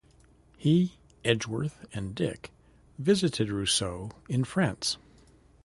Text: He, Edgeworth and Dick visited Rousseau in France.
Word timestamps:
He, 0.57 0.97
Edgeworth 1.23 1.85
and 1.93 2.15
Dick 2.15 2.49
visited 2.97 3.49
Rousseau 3.51 4.09
in 4.27 4.43
France. 4.45 4.97